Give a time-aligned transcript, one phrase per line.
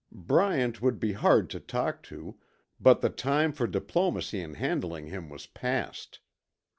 [0.13, 2.35] Bryant would be hard to talk to,
[2.79, 6.21] but the time for diplomacy in handling him was past.